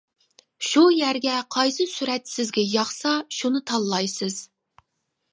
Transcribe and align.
شۇ 0.67 0.81
يەرگە 0.99 1.33
قايسى 1.55 1.85
سۈرەت 1.91 2.31
سىزگە 2.35 2.63
ياقسا 2.69 3.11
شۇنى 3.41 3.61
تاللايسىز. 3.73 4.39